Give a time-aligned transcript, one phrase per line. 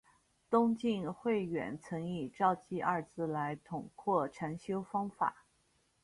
[0.49, 5.45] 东晋慧远曾以照寂二字来统括禅修方法。